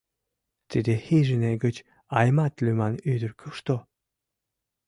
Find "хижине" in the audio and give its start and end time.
1.05-1.51